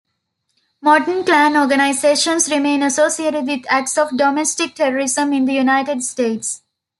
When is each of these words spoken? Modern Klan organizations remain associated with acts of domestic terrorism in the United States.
Modern 0.81 1.23
Klan 1.23 1.55
organizations 1.55 2.49
remain 2.49 2.81
associated 2.81 3.45
with 3.45 3.65
acts 3.69 3.99
of 3.99 4.09
domestic 4.17 4.73
terrorism 4.73 5.31
in 5.31 5.45
the 5.45 5.53
United 5.53 6.01
States. 6.03 6.63